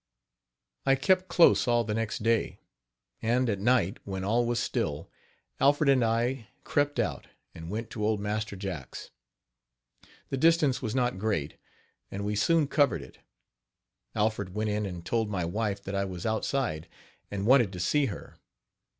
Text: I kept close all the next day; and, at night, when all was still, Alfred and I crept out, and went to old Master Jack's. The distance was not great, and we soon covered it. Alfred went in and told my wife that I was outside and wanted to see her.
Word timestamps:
I 0.83 0.95
kept 0.95 1.27
close 1.27 1.67
all 1.67 1.83
the 1.83 1.93
next 1.93 2.23
day; 2.23 2.57
and, 3.21 3.47
at 3.51 3.59
night, 3.59 3.99
when 4.03 4.23
all 4.23 4.47
was 4.47 4.59
still, 4.59 5.11
Alfred 5.59 5.91
and 5.91 6.03
I 6.03 6.47
crept 6.63 6.97
out, 6.99 7.27
and 7.53 7.69
went 7.69 7.91
to 7.91 8.03
old 8.03 8.19
Master 8.19 8.55
Jack's. 8.55 9.11
The 10.29 10.37
distance 10.37 10.81
was 10.81 10.95
not 10.95 11.19
great, 11.19 11.55
and 12.09 12.25
we 12.25 12.35
soon 12.35 12.65
covered 12.65 13.03
it. 13.03 13.19
Alfred 14.15 14.55
went 14.55 14.71
in 14.71 14.87
and 14.87 15.05
told 15.05 15.29
my 15.29 15.45
wife 15.45 15.83
that 15.83 15.93
I 15.93 16.05
was 16.05 16.25
outside 16.25 16.87
and 17.29 17.45
wanted 17.45 17.71
to 17.71 17.79
see 17.79 18.07
her. 18.07 18.37